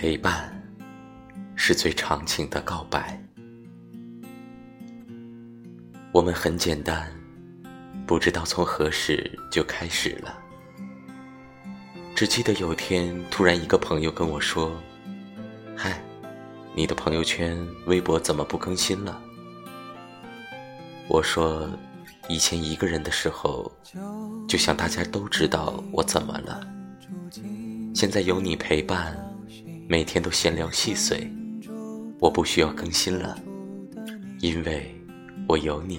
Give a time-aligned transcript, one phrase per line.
[0.00, 0.48] 陪伴
[1.56, 3.20] 是最长情的告白。
[6.12, 7.12] 我们很简单，
[8.06, 10.38] 不知道从何时就开始了。
[12.14, 14.80] 只记得有天，突然一个朋友跟我说
[15.76, 16.00] ：“嗨，
[16.76, 19.20] 你的朋友圈、微博怎么不更新了？”
[21.10, 21.68] 我说
[22.30, 23.68] ：“以前一个人的时候，
[24.46, 26.64] 就想大家都知道我怎么了。
[27.92, 29.12] 现在有你陪伴。”
[29.90, 31.26] 每天都闲聊细碎，
[32.18, 33.38] 我不需要更新了，
[34.38, 34.94] 因为
[35.48, 35.98] 我有你。